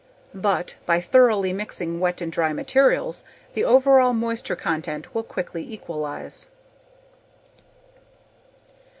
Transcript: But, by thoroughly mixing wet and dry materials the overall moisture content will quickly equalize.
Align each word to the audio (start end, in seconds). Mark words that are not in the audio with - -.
But, 0.33 0.77
by 0.87 0.99
thoroughly 0.99 1.53
mixing 1.53 1.99
wet 1.99 2.21
and 2.21 2.31
dry 2.31 2.53
materials 2.53 3.23
the 3.53 3.63
overall 3.63 4.13
moisture 4.13 4.55
content 4.55 5.13
will 5.13 5.21
quickly 5.21 5.61
equalize. 5.71 6.49